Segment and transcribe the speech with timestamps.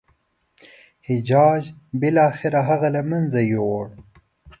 [1.07, 1.63] حجاج
[1.99, 3.87] بالاخره هغه له منځه یووړ.